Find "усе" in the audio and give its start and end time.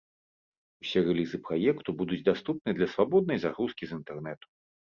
0.85-1.03